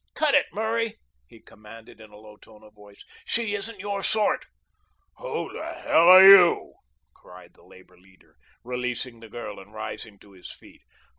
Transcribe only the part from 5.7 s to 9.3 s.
hell are you?" cried the labor leader, releasing the